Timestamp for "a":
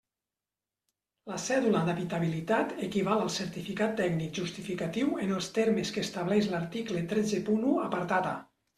8.37-8.39